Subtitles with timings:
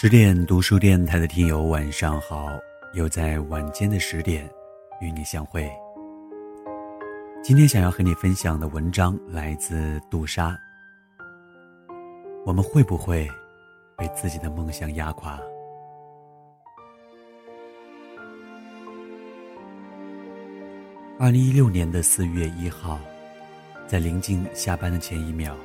[0.00, 2.50] 十点读书电台的听友，晚上好！
[2.94, 4.48] 又在晚间的十点
[5.00, 5.68] 与你相会。
[7.42, 10.56] 今天想要和你分享的文章来自杜莎。
[12.46, 13.28] 我们会不会
[13.96, 15.36] 被自己的梦想压垮？
[21.18, 23.00] 二零一六年的四月一号，
[23.88, 25.56] 在临近下班的前一秒，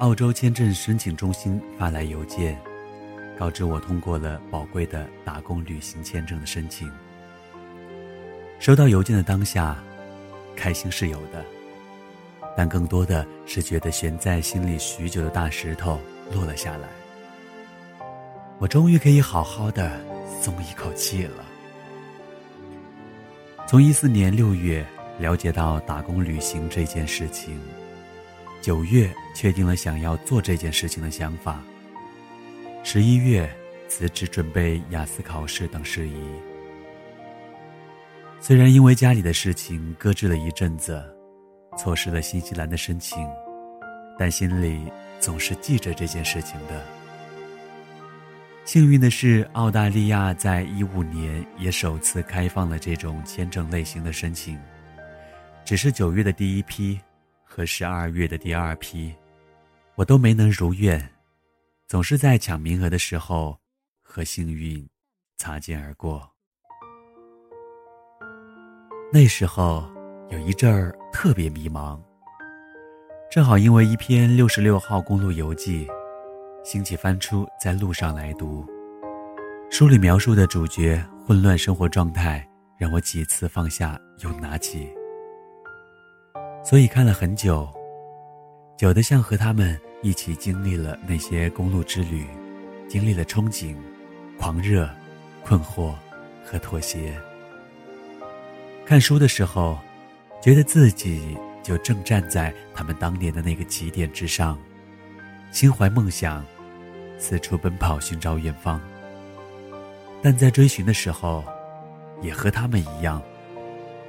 [0.00, 2.60] 澳洲签证申请中心发来邮件。
[3.40, 6.92] 告知我通过了宝贵的打工旅行签证的申请。
[8.58, 9.82] 收到邮件的当下，
[10.54, 11.42] 开心是有的，
[12.54, 15.98] 但更多的是觉得悬在心里许久的大石头
[16.30, 16.88] 落了下来。
[18.58, 19.98] 我终于可以好好的
[20.42, 21.42] 松一口气了。
[23.66, 24.86] 从一四年六月
[25.18, 27.58] 了解到打工旅行这件事情，
[28.60, 31.62] 九月确定了想要做这件事情的想法。
[32.92, 33.48] 十一月
[33.86, 36.20] 辞职准备雅思考试等事宜。
[38.40, 41.00] 虽然因为家里的事情搁置了一阵子，
[41.78, 43.24] 错失了新西兰的申请，
[44.18, 46.84] 但心里总是记着这件事情的。
[48.64, 54.58] 幸运的是，澳大利亚在一五年也首次开放了这种签证类型的申请，
[55.64, 56.98] 只是九月的第一批
[57.44, 59.14] 和十二月的第二批，
[59.94, 61.00] 我都没能如愿。
[61.90, 63.58] 总是在抢名额的时候
[64.00, 64.88] 和幸运
[65.38, 66.22] 擦肩而过。
[69.12, 69.90] 那时候
[70.28, 72.00] 有一阵儿特别迷茫，
[73.28, 75.84] 正好因为一篇六十六号公路游记，
[76.62, 78.64] 兴起翻出在路上来读。
[79.68, 84.88] 书里描述的主角混乱生活状态，让我几次放下又拿起，
[86.64, 87.68] 所以看了很久，
[88.78, 89.76] 久的像和他们。
[90.02, 92.26] 一起经历了那些公路之旅，
[92.88, 93.76] 经历了憧憬、
[94.38, 94.88] 狂热、
[95.44, 95.92] 困惑
[96.42, 97.14] 和妥协。
[98.86, 99.78] 看书的时候，
[100.42, 104.58] 觉得自己就正站在他们当年的那个起点之上，
[105.52, 106.42] 心怀梦想，
[107.18, 108.80] 四处奔跑寻找远方。
[110.22, 111.44] 但在追寻的时候，
[112.22, 113.22] 也和他们一样，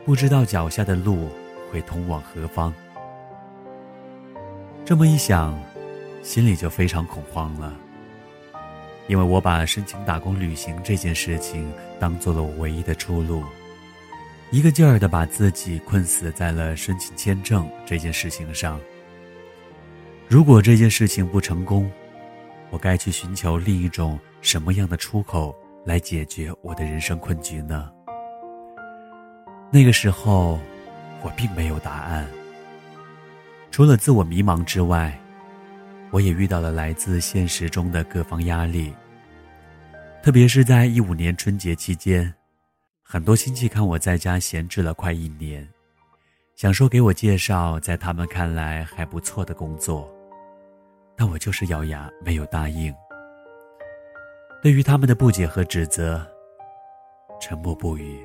[0.06, 1.30] 不知道脚下的路
[1.70, 2.74] 会通往何方。
[4.86, 5.62] 这么一想。
[6.24, 7.76] 心里就非常恐慌了，
[9.08, 13.44] 因为我把申请打工旅行这件事情当做了我唯一的出路，
[14.52, 18.80] 一个劲儿的把自己困死在了申请签证这件事情上。
[20.28, 21.92] 如果这件事情不成功，
[22.70, 25.54] 我该去寻求另一种什么样的出口
[25.86, 27.92] 来解决我的人生困局呢？
[29.72, 30.60] 那个时候，
[31.24, 32.28] 我并没有答案，
[33.72, 35.18] 除了自我迷茫之外。
[36.12, 38.94] 我也遇到了来自现实中的各方压力，
[40.22, 42.32] 特别是在一五年春节期间，
[43.02, 45.68] 很多亲戚看我在家闲置了快一年，
[46.56, 50.14] 想说给我介绍在他们看来还不错的工作，
[51.16, 52.94] 但我就是咬牙没有答应。
[54.62, 56.24] 对于他们的不解和指责，
[57.40, 58.20] 沉默不语。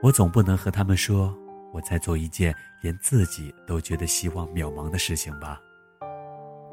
[0.00, 1.36] 我总不能和他们说
[1.72, 5.60] 我在做一件连自己都觉得希望渺茫的事情吧。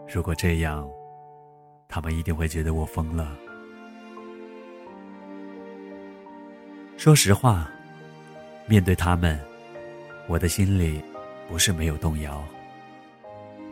[0.07, 0.87] 如果这样，
[1.87, 3.35] 他们一定会觉得我疯了。
[6.97, 7.69] 说实话，
[8.67, 9.39] 面对他们，
[10.27, 11.01] 我的心里
[11.49, 12.43] 不是没有动摇。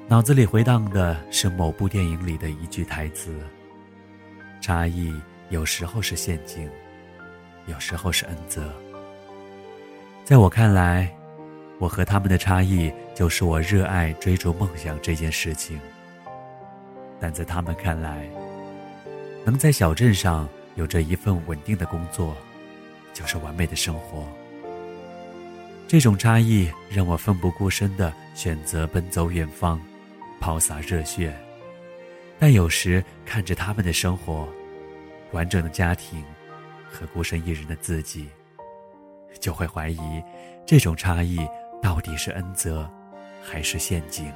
[0.07, 3.39] 脑子里回荡的是某部电影里的一句台词
[4.59, 5.13] ：“差异
[5.49, 6.69] 有时候是陷阱，
[7.67, 8.73] 有时候是恩泽。”
[10.25, 11.09] 在我看来，
[11.79, 15.79] 我和他们的差异就是我热爱追逐梦想这件事情。
[17.21, 18.27] 但在他们看来，
[19.45, 22.35] 能在小镇上有着一份稳定的工作，
[23.13, 24.27] 就是完美的生活。
[25.87, 29.79] 这种差异让我奋不顾身的选择奔走远方，
[30.39, 31.31] 抛洒热血。
[32.39, 34.47] 但有时看着他们的生活，
[35.31, 36.23] 完整的家庭
[36.89, 38.27] 和孤身一人的自己，
[39.39, 39.99] 就会怀疑
[40.65, 41.37] 这种差异
[41.83, 42.89] 到底是恩泽，
[43.43, 44.31] 还是陷阱。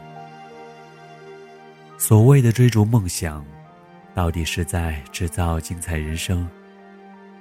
[1.98, 3.44] 所谓的追逐梦想，
[4.14, 6.48] 到底是在制造精彩人生，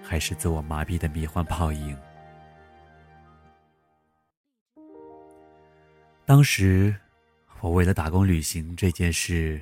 [0.03, 1.97] 还是自我麻痹的迷幻泡影？
[6.25, 6.95] 当时，
[7.61, 9.61] 我为了打工旅行这件事，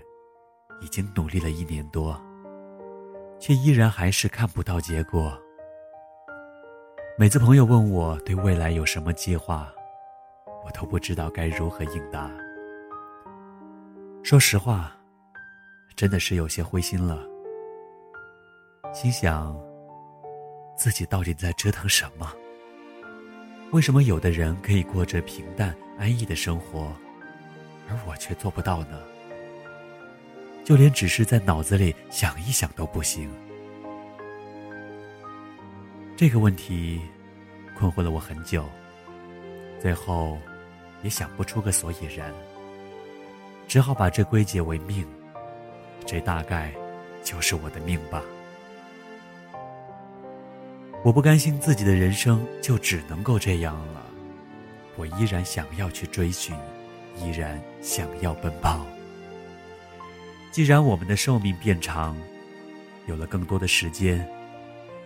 [0.81, 2.21] 已经努力了一年多，
[3.41, 5.37] 却依然还是看不到结果。
[7.19, 9.73] 每次朋友问我对未来有什么计划，
[10.65, 12.31] 我都不知道该如何应答。
[14.25, 14.97] 说实话，
[15.97, 17.19] 真的是有些灰心了。
[18.95, 19.59] 心想：
[20.77, 22.33] 自己到底在折腾什么？
[23.73, 26.93] 为什么有的人可以过着平淡安逸的生活，
[27.91, 29.01] 而我却做不到呢？
[30.65, 33.29] 就连只是在脑子里想一想都不行。
[36.17, 37.01] 这个问题
[37.77, 38.65] 困惑了我很久，
[39.81, 40.39] 最后
[41.03, 42.33] 也想不出个所以然，
[43.73, 45.03] 只好把这归结为命。
[46.05, 46.71] 这大概
[47.25, 48.23] 就是我的命吧。
[51.03, 54.05] 我不甘心自己的人生就只能够这样了，
[54.95, 56.55] 我依然想要去追寻，
[57.17, 58.85] 依然想要奔跑。
[60.51, 62.15] 既然我们的寿命变长，
[63.07, 64.23] 有了更多的时间，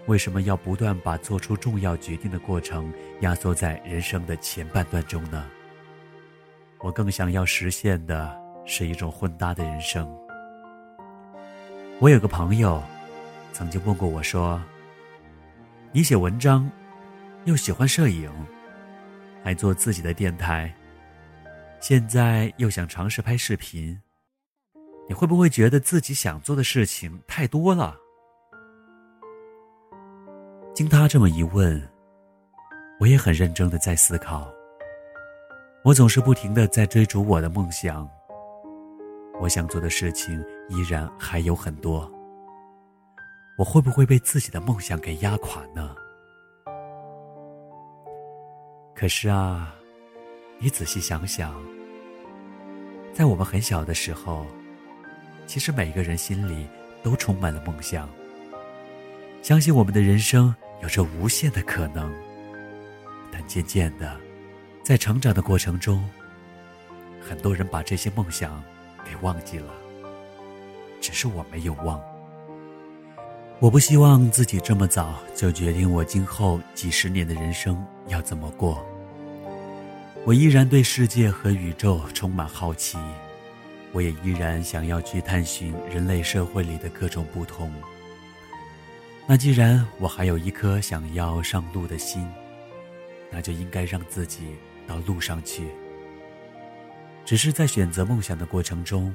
[0.07, 5.47] 为什么要不断把做出重要决定的过程压缩在人生的前半段中呢？
[6.79, 8.37] 我更想要实现的
[8.67, 10.07] 是一种混搭的人生。
[12.01, 12.83] 我有个朋友，
[13.53, 14.61] 曾经问过我说
[15.93, 16.71] ：“你写文章，
[17.45, 18.31] 又喜欢摄影，
[19.43, 20.71] 还做自己的电台，
[21.81, 23.99] 现在又想尝试拍视频。”
[25.09, 27.97] 你会不会觉得自己想做的事情太多了？
[30.75, 31.81] 经他这么一问，
[32.99, 34.53] 我也很认真的在思考。
[35.85, 38.11] 我总是不停的在追逐我的梦想，
[39.41, 42.11] 我想做的事情依然还有很多。
[43.59, 45.95] 我会不会被自己的梦想给压垮呢？
[48.95, 49.75] 可是啊，
[50.59, 51.55] 你仔细想想，
[53.13, 54.47] 在我们很小的时候。
[55.47, 56.67] 其实每个人心里
[57.05, 58.09] 都充满了梦想，
[59.43, 62.13] 相信我们的人生有着无限的可能。
[63.31, 64.21] 但渐渐的，
[64.83, 66.03] 在成长的过程中，
[67.21, 68.61] 很多人把这些梦想
[69.09, 69.73] 给忘记了。
[71.01, 72.03] 只是我没有忘。
[73.61, 78.85] 我不希望自己这么早就决定我今后几十年的人生要怎么过。
[80.25, 82.99] 我依然对世界和宇宙充满好奇。
[83.93, 87.73] 我也依然想要去探寻人类社会里的各种不同。
[89.27, 92.29] 那既然我还有一颗想要上路的心，
[93.31, 94.57] 那就应该让自己
[94.87, 95.69] 到路上去。
[97.27, 99.13] 只是在选择梦想的过程中，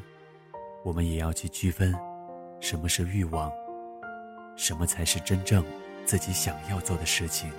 [0.83, 1.95] 我们也要去区分，
[2.59, 3.49] 什么是欲望，
[4.57, 5.63] 什么才是真正
[6.03, 7.49] 自己想要做的事情。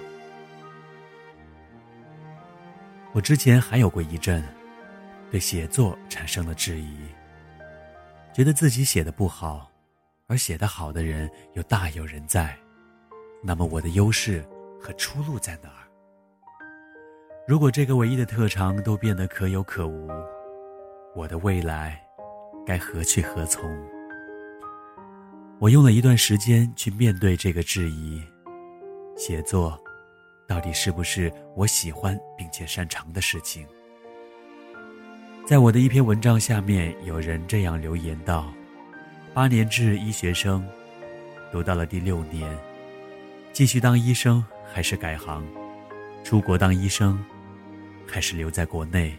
[3.14, 4.44] 我之前还有过一阵。
[5.31, 7.06] 对写作产生了质疑，
[8.34, 9.72] 觉得自己写的不好，
[10.26, 12.55] 而写得好的人又大有人在，
[13.43, 14.46] 那么我的优势
[14.78, 15.88] 和出路在哪儿？
[17.48, 20.06] 如果这个唯一的特长都变得可有可无，
[21.14, 22.00] 我的未来
[22.67, 23.70] 该何去何从？
[25.59, 28.23] 我用了一段时间去面对这个质疑：
[29.14, 29.79] 写作
[30.49, 33.67] 到底是不是我喜欢并且擅长的事情？
[35.47, 38.50] 在我的一篇文章下面，有人这样留言道
[39.35, 40.67] ：“八年制医学生，
[41.53, 42.50] 读到了第六年，
[43.53, 44.43] 继续当医生
[44.73, 45.47] 还是改行，
[46.25, 47.23] 出国当医生，
[48.06, 49.15] 还是留在国内？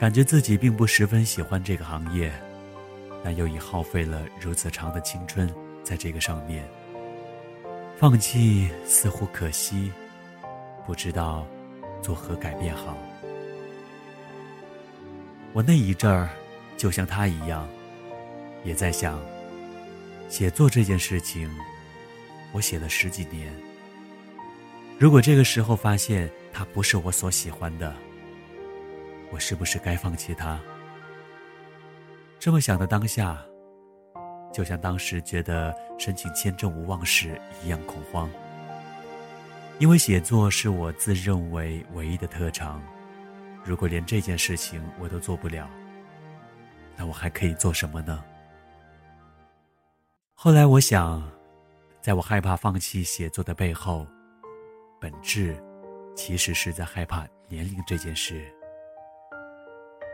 [0.00, 2.32] 感觉自己并不十分喜欢这个行业，
[3.22, 5.46] 但又已耗费了如此长的青春
[5.84, 6.66] 在这个上面，
[7.98, 9.92] 放弃似乎可惜，
[10.86, 11.46] 不知道
[12.00, 12.96] 作何改变好。”
[15.52, 16.30] 我那一阵儿，
[16.78, 17.68] 就像他一样，
[18.64, 19.20] 也在想，
[20.30, 21.46] 写作这件事情，
[22.52, 23.52] 我写了十几年。
[24.98, 27.94] 如果这个时候发现它不是我所喜欢的，
[29.30, 30.60] 我是不是该放弃他？
[32.38, 33.38] 这么想的当下，
[34.52, 38.30] 就像当时觉得申请签证无望时一样恐慌，
[39.78, 42.82] 因为写作是我自认为唯一的特长。
[43.62, 45.68] 如果连这件事情我都做不了，
[46.96, 48.24] 那我还可以做什么呢？
[50.34, 51.22] 后来我想，
[52.00, 54.06] 在我害怕放弃写作的背后，
[54.98, 55.62] 本质
[56.16, 58.50] 其实是在害怕年龄这件事。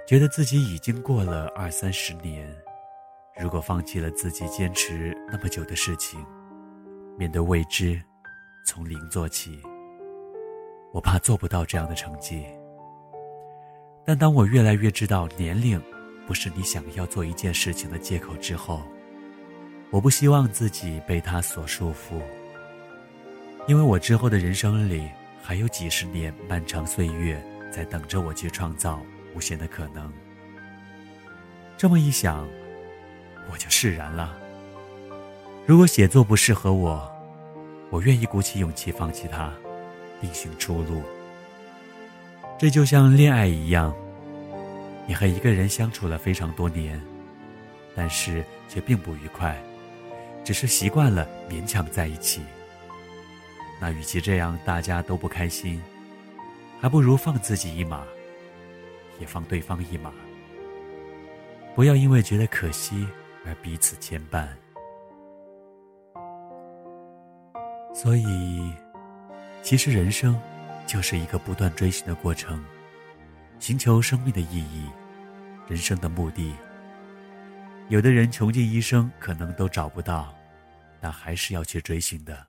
[0.07, 2.49] 觉得自己已经过了二三十年，
[3.41, 6.25] 如果放弃了自己坚持那么久的事情，
[7.19, 8.01] 面对未知，
[8.65, 9.61] 从零做起，
[10.93, 12.47] 我怕做不到这样的成绩。
[14.05, 15.83] 但当我越来越知道年龄
[16.25, 18.81] 不是你想要做一件事情的借口之后，
[19.91, 22.23] 我不希望自己被它所束缚，
[23.67, 25.11] 因为我之后的人生里
[25.43, 29.03] 还有几十年漫长岁月在等着我去创造。
[29.37, 30.11] 无限的可能。
[31.77, 32.49] 这么一想，
[33.53, 34.35] 我就释然了。
[35.67, 37.07] 如果写作不适合我，
[37.91, 39.53] 我愿意鼓起勇气放弃它，
[40.23, 41.03] 另寻出路。
[42.59, 43.95] 这就像恋爱一样，
[45.07, 46.99] 你和一个人相处了非常多年，
[47.95, 49.55] 但是却并不愉快，
[50.43, 52.41] 只是习惯了勉强在一起。
[53.79, 55.83] 那与其这样大家都不开心，
[56.81, 58.03] 还不如放自己一马，
[59.21, 60.13] 也放对方一马。
[61.75, 63.07] 不要因为觉得可惜
[63.45, 64.49] 而彼此牵绊。
[67.95, 68.73] 所以，
[69.63, 70.39] 其实人生。
[70.87, 72.65] 就是一个不断追寻的过程，
[73.59, 74.89] 寻求生命的意义，
[75.67, 76.55] 人生的目的。
[77.89, 80.33] 有的人穷尽一生可能都找不到，
[81.01, 82.47] 但还是要去追寻的。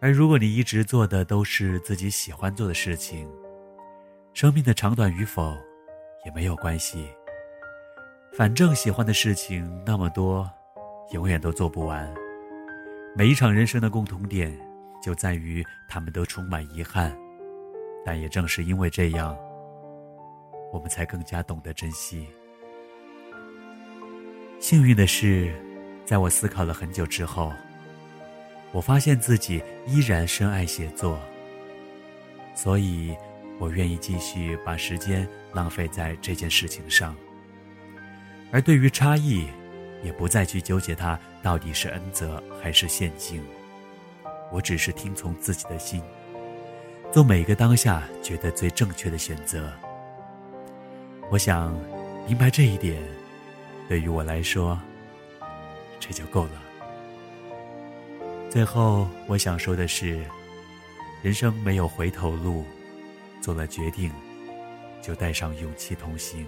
[0.00, 3.28] 而如果你一直做的都是自己喜欢做的事情，
[4.32, 5.56] 生命的长短与否
[6.24, 7.08] 也没有关系。
[8.32, 10.50] 反正喜欢的事情那么多，
[11.12, 12.12] 永远都做不完。
[13.16, 14.56] 每一场人生的共同点。
[15.02, 17.16] 就在于他们都充满遗憾，
[18.04, 19.34] 但也正是因为这样，
[20.74, 22.28] 我们才更加懂得珍惜。
[24.58, 25.54] 幸运的是，
[26.04, 27.50] 在我思考了很久之后，
[28.72, 31.18] 我发现自己依然深爱写作，
[32.54, 33.16] 所以
[33.60, 37.14] 我愿意继续把时间浪费在这件事情上。
[38.50, 39.46] 而对于差异，
[40.02, 43.40] 也不再去纠结它到底是恩泽还是陷阱。
[44.50, 46.02] 我只是听从自己的心，
[47.12, 49.70] 做每个当下觉得最正确的选择。
[51.30, 51.72] 我想，
[52.26, 53.00] 明白这一点，
[53.88, 54.76] 对于我来说，
[56.00, 56.62] 这就够了。
[58.50, 60.20] 最后，我想说的是，
[61.22, 62.64] 人生没有回头路，
[63.40, 64.12] 做了决定，
[65.00, 66.46] 就带上勇气同行。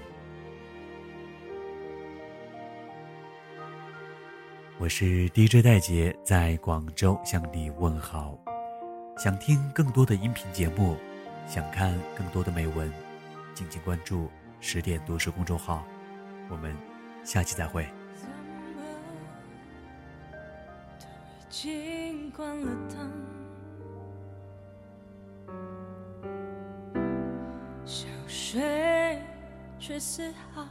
[4.79, 8.39] 我是 DJ 戴杰，在广州向你问好。
[9.17, 10.97] 想听更多的音频节目，
[11.47, 12.93] 想看更多的美文，
[13.55, 14.31] 敬请关注
[14.61, 15.87] 十点读书公众号。
[16.51, 16.77] 我们
[17.25, 17.87] 下期再会。
[21.49, 21.71] 想
[29.83, 30.65] 却丝毫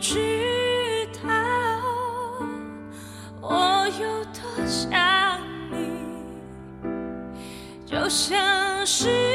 [0.00, 0.16] 知
[1.22, 1.28] 道
[3.42, 4.90] 我有多想
[5.70, 6.24] 你
[7.84, 9.29] 就像是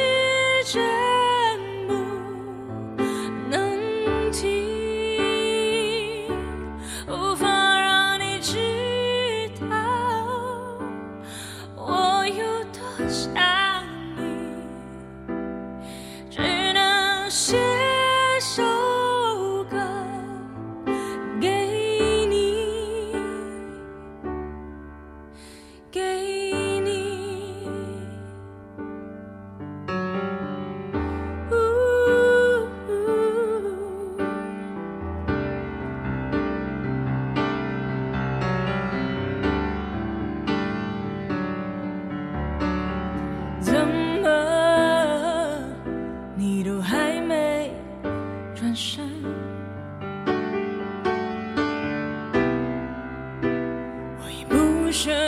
[55.03, 55.24] 着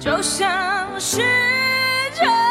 [0.00, 1.18] 就像是
[2.14, 2.49] 这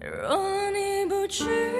[0.00, 1.77] 若你不知